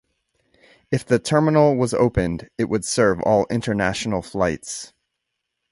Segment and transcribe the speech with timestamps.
[0.89, 4.93] If the terminal was opened, it would serve all international flights.